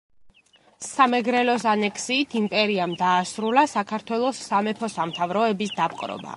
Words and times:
სამეგრელოს 0.85 1.65
ანექსიით 1.73 2.33
იმპერიამ 2.41 2.97
დაასრულა 3.03 3.67
საქართველოს 3.77 4.43
სამეფო-სამთავროების 4.49 5.79
დაპყრობა. 5.81 6.29